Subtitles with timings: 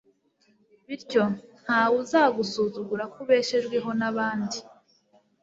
[0.87, 1.23] bityo
[1.63, 4.57] nta we uzagusuzugura ko ubeshejweho n'abandi